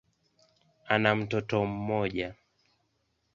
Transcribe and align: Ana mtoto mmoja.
Ana 0.93 1.15
mtoto 1.15 1.65
mmoja. 1.65 2.35